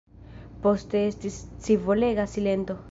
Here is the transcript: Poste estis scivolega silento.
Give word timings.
Poste 0.63 1.03
estis 1.11 1.39
scivolega 1.45 2.29
silento. 2.35 2.79